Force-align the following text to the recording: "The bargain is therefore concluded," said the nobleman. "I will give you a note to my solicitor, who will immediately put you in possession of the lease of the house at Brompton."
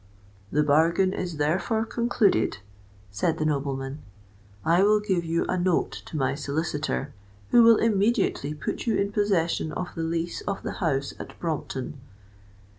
"The 0.51 0.63
bargain 0.63 1.13
is 1.13 1.37
therefore 1.37 1.85
concluded," 1.85 2.57
said 3.11 3.37
the 3.37 3.45
nobleman. 3.45 3.99
"I 4.65 4.81
will 4.81 4.99
give 4.99 5.23
you 5.23 5.45
a 5.47 5.59
note 5.59 5.91
to 6.07 6.17
my 6.17 6.33
solicitor, 6.33 7.13
who 7.51 7.61
will 7.61 7.77
immediately 7.77 8.55
put 8.55 8.87
you 8.87 8.95
in 8.95 9.11
possession 9.11 9.71
of 9.73 9.89
the 9.93 10.01
lease 10.01 10.41
of 10.47 10.63
the 10.63 10.71
house 10.81 11.13
at 11.19 11.39
Brompton." 11.39 11.99